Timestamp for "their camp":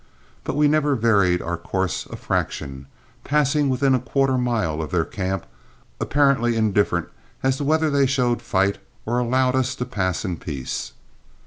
4.89-5.45